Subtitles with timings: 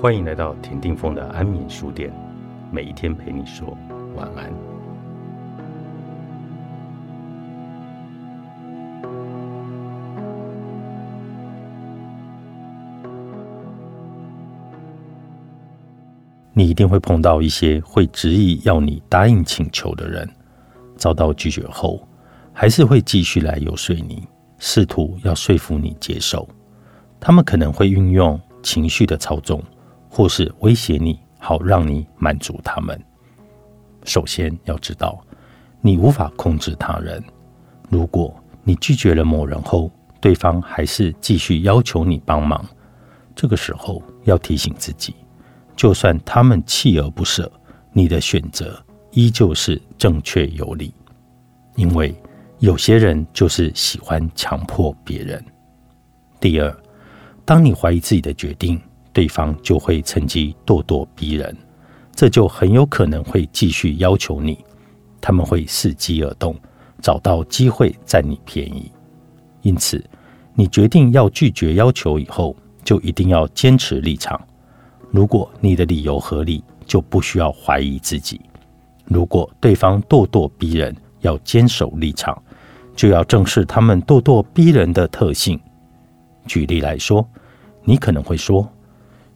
[0.00, 2.10] 欢迎来到田定峰的安眠书店，
[2.72, 3.76] 每一天陪你说
[4.16, 4.50] 晚安。
[16.54, 20.26] 你一定会碰到一些会执意要你答应请求的人，
[20.96, 22.02] 遭到拒绝后，
[22.54, 24.26] 还是会继续来游说你，
[24.56, 26.48] 试图要说服你接受。
[27.20, 29.62] 他们可能会运用情绪的操纵。
[30.10, 33.00] 或是威胁你，好让你满足他们。
[34.04, 35.24] 首先要知道，
[35.80, 37.22] 你无法控制他人。
[37.88, 42.62] 如果你拒绝了某人后，对方还是继续要求你帮忙，
[43.36, 45.14] 这个时候要提醒自己，
[45.76, 47.50] 就算他们锲而不舍，
[47.92, 50.92] 你的选择依旧是正确有理。
[51.76, 52.14] 因为
[52.58, 55.42] 有些人就是喜欢强迫别人。
[56.40, 56.76] 第二，
[57.44, 58.80] 当你怀疑自己的决定。
[59.12, 61.56] 对方就会趁机咄咄逼人，
[62.14, 64.58] 这就很有可能会继续要求你。
[65.20, 66.56] 他们会伺机而动，
[67.02, 68.90] 找到机会占你便宜。
[69.62, 70.02] 因此，
[70.54, 74.40] 你决定要拒绝要求以后，就一定要坚持立场。
[75.10, 78.40] 如果你的理由合理，就不需要怀疑自己；
[79.04, 82.40] 如果对方咄咄逼人，要坚守立场，
[82.96, 85.60] 就要正视他们咄咄逼人的特性。
[86.46, 87.28] 举例来说，
[87.84, 88.66] 你可能会说。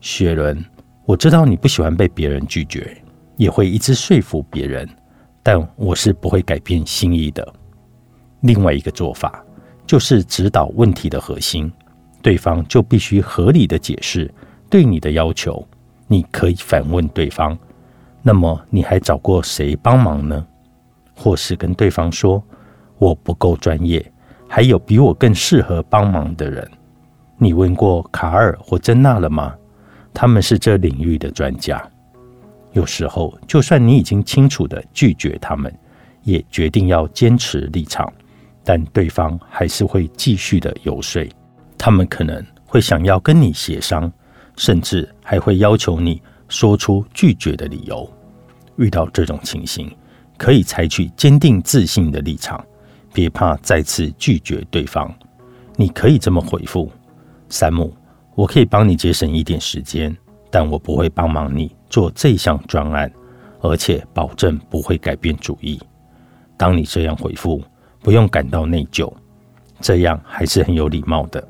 [0.05, 0.63] 雪伦，
[1.07, 2.95] 我知道你不喜欢被别人拒绝，
[3.39, 4.87] 也会一直说服别人，
[5.43, 7.55] 但我是不会改变心意的。
[8.43, 9.43] 另外一个做法
[9.87, 11.73] 就是指导问题的核心，
[12.21, 14.31] 对方就必须合理的解释
[14.69, 15.67] 对你的要求。
[16.07, 17.59] 你可以反问对方
[18.21, 20.47] ：“那么你还找过谁帮忙呢？”
[21.17, 22.45] 或是跟对方说
[23.01, 24.05] ：“我不够专业，
[24.47, 26.71] 还有比我更适合帮忙的人。”
[27.41, 29.55] 你问过卡尔或珍娜了吗？
[30.15, 31.83] 他们是这领域的专家。
[32.73, 35.73] 有时候，就算你已经清楚的拒绝他们，
[36.23, 38.11] 也决定要坚持立场，
[38.65, 41.29] 但对方还是会继续的游说。
[41.77, 44.11] 他们可能会想要跟你协商，
[44.57, 48.09] 甚至还会要求你说出拒绝的理由。
[48.77, 49.95] 遇到这种情形，
[50.37, 52.65] 可以采取坚定自信的立场，
[53.13, 55.13] 别怕再次拒绝对方。
[55.77, 56.91] 你可以这么回复：
[57.49, 57.95] 山姆。
[58.35, 60.17] 我可以帮你节省一点时间，
[60.51, 63.11] 但我不会帮忙你做这项专案，
[63.61, 65.81] 而且保证不会改变主意。
[66.57, 67.63] 当你这样回复，
[68.01, 69.13] 不用感到内疚，
[69.81, 71.47] 这样还是很有礼貌的。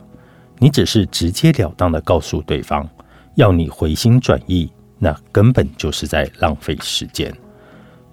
[0.59, 2.89] 你只是直截了当的告诉对方，
[3.34, 7.34] 要你回心转意，那根本就是在浪费时间。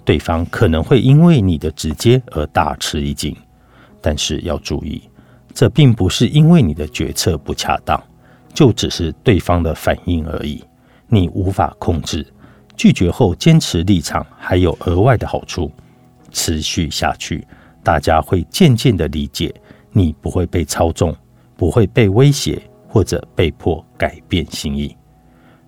[0.03, 3.35] 对方可能会因为你的直接而大吃一惊，
[4.01, 5.01] 但是要注意，
[5.53, 8.01] 这并不是因为你的决策不恰当。
[8.53, 10.63] 就只是对方的反应而已，
[11.07, 12.25] 你无法控制。
[12.75, 15.71] 拒绝后坚持立场还有额外的好处，
[16.31, 17.45] 持续下去，
[17.83, 19.53] 大家会渐渐的理解
[19.91, 21.15] 你不会被操纵，
[21.55, 24.95] 不会被威胁或者被迫改变心意。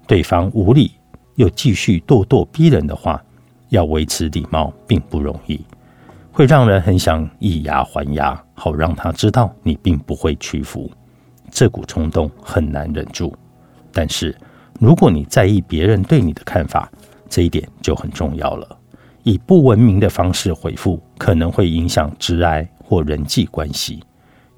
[0.08, 0.92] 对方无理
[1.36, 3.24] 又继续咄咄逼人的话，
[3.70, 5.64] 要维持礼貌并不容易，
[6.32, 10.90] 会让人很想以牙还牙，好让他知道你并不会屈服。
[11.54, 13.32] 这股冲动很难忍住，
[13.92, 14.36] 但是
[14.80, 16.92] 如果你在意别人对你的看法，
[17.30, 18.78] 这一点就很重要了。
[19.22, 24.02] 以不文明的方式回复，可能会影响挚爱或人际关系。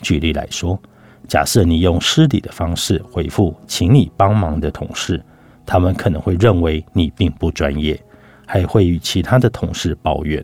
[0.01, 0.79] 举例来说，
[1.27, 5.21] 假设你用失礼的方式回复请你帮忙的同事，
[5.65, 8.01] 他们可能会认为你并不专业，
[8.45, 10.43] 还会与其他的同事抱怨。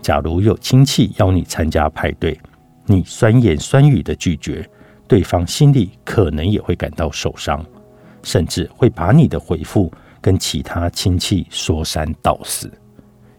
[0.00, 2.38] 假如有亲戚邀你参加派对，
[2.86, 4.66] 你酸言酸语的拒绝。
[5.10, 7.66] 对方心里可能也会感到受伤，
[8.22, 12.70] 甚至会把你的回复跟其他亲戚说三道四。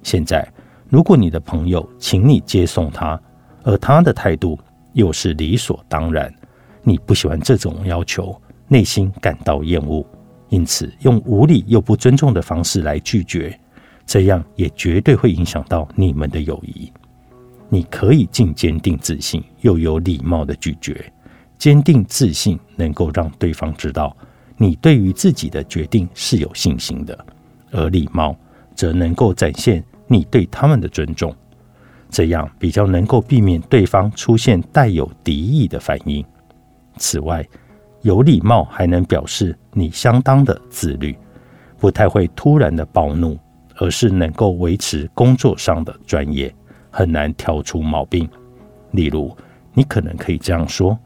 [0.04, 0.46] 现在，
[0.90, 3.18] 如果你的朋友请你接送他，
[3.64, 4.60] 而他的态度
[4.92, 6.30] 又是理所当然，
[6.84, 8.36] 你不喜欢这种要求，
[8.68, 10.06] 内心感到厌恶，
[10.50, 13.58] 因此用无理又不尊重的方式来拒绝，
[14.06, 16.92] 这样也绝对会影响到你们的友谊。
[17.70, 21.10] 你可以既坚定自信又有礼貌的拒绝。
[21.62, 24.18] 坚定自信能够让对方知道
[24.58, 27.16] 你对于自己的决定是有信心的，
[27.70, 28.36] 而礼貌
[28.74, 31.32] 则能够展现你对他们的尊重，
[32.10, 36.26] 这样比较能够避免对方出现带有敌意的反应。
[36.98, 37.48] 此外，
[38.02, 41.16] 有礼貌还能表示你相当的自律，
[41.78, 43.38] 不太会突然的暴怒，
[43.76, 46.52] 而是能够维持工作上的专业，
[46.90, 48.28] 很难挑出毛病。
[48.94, 49.38] 例如，
[49.76, 50.98] 你可能可以这样说。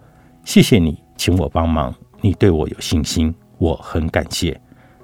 [0.46, 4.58] 谢谢你请我帮忙，你对我有信心，我很感谢。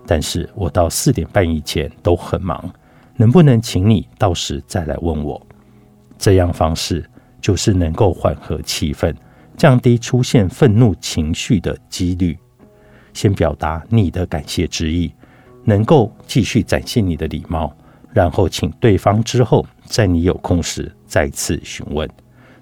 [0.06, 2.72] 但是我到四点半以前都很忙，
[3.18, 5.42] 能不能请你到时再来问我？
[6.20, 7.04] 这样方式
[7.42, 9.14] 就是能够缓和气氛，
[9.58, 12.38] 降低出现愤怒情绪的几率。
[13.12, 15.12] 先表达你的感谢之意，
[15.66, 17.76] 能够继续展现你的礼貌，
[18.14, 22.08] 然后请对方之后在你有空时再次询问，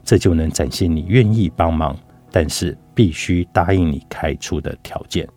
[0.05, 1.95] 这就能展现你愿意帮忙，
[2.31, 5.27] 但是必须答应你开出的条件。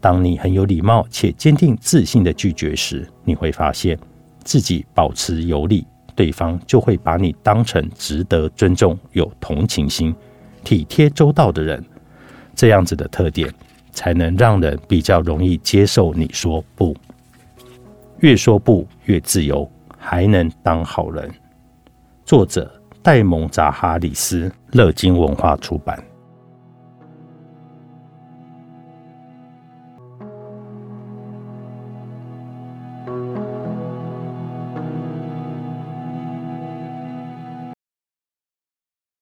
[0.00, 3.98] 当你很有礼貌且坚定自信的拒绝时，你会发现
[4.42, 10.14] 自己保持有礼，对方就会把你当成值得尊重、有同情心、
[10.64, 11.84] 体贴周到的人。
[12.54, 13.52] 这样子的特点。
[13.94, 16.96] 才能让人比较容易接受你说不，
[18.20, 21.30] 越说不越自由，还能当好人。
[22.24, 22.72] 作者：
[23.02, 26.00] 戴蒙扎哈里斯，乐金文化出版。